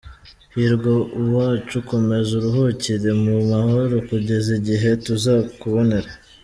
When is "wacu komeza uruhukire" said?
1.35-3.09